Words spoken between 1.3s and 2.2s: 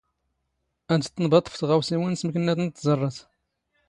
ⵖⴼ ⵜⵖⴰⵡⵙⵉⵡⵉⵏ